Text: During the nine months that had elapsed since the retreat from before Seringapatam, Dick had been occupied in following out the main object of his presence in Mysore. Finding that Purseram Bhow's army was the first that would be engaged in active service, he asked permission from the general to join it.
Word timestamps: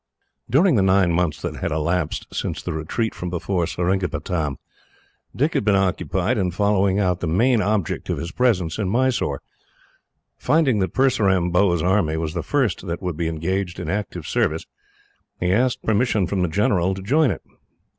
During 0.49 0.77
the 0.77 0.81
nine 0.81 1.11
months 1.13 1.39
that 1.43 1.57
had 1.57 1.69
elapsed 1.71 2.25
since 2.33 2.63
the 2.63 2.73
retreat 2.73 3.13
from 3.13 3.29
before 3.29 3.67
Seringapatam, 3.67 4.55
Dick 5.35 5.53
had 5.53 5.63
been 5.63 5.75
occupied 5.75 6.39
in 6.39 6.49
following 6.49 6.97
out 6.99 7.19
the 7.19 7.27
main 7.27 7.61
object 7.61 8.09
of 8.09 8.17
his 8.17 8.31
presence 8.31 8.79
in 8.79 8.89
Mysore. 8.89 9.41
Finding 10.39 10.79
that 10.79 10.95
Purseram 10.95 11.51
Bhow's 11.51 11.83
army 11.83 12.17
was 12.17 12.33
the 12.33 12.41
first 12.41 12.87
that 12.87 13.03
would 13.03 13.15
be 13.15 13.27
engaged 13.27 13.79
in 13.79 13.91
active 13.91 14.25
service, 14.25 14.65
he 15.39 15.53
asked 15.53 15.83
permission 15.83 16.25
from 16.25 16.41
the 16.41 16.47
general 16.47 16.95
to 16.95 17.03
join 17.03 17.29
it. 17.29 17.43